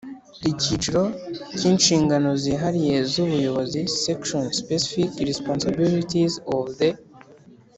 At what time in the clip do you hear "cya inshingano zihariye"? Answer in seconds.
1.57-2.95